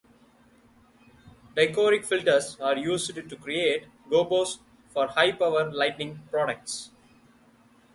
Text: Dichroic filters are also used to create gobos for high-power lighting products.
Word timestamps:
Dichroic 1.55 2.03
filters 2.05 2.57
are 2.59 2.71
also 2.75 2.81
used 3.13 3.29
to 3.29 3.35
create 3.35 3.85
gobos 4.09 4.57
for 4.89 5.05
high-power 5.05 5.71
lighting 5.71 6.19
products. 6.31 6.89